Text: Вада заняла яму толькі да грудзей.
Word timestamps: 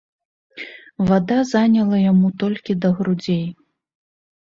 Вада 1.09 1.37
заняла 1.53 1.97
яму 2.11 2.35
толькі 2.47 2.71
да 2.83 2.89
грудзей. 2.99 3.45